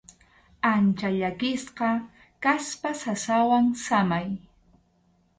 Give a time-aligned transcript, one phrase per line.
[0.75, 1.89] Ancha llakisqa
[2.43, 4.29] kaspa sasawan samay.